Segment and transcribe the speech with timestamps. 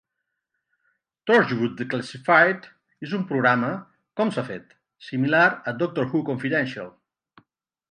[1.31, 2.65] "Torchwood Declassified"
[3.09, 3.71] és un programa
[4.23, 4.75] "com-s'ha-fet"
[5.11, 6.93] similar a "Doctor Who Confidential".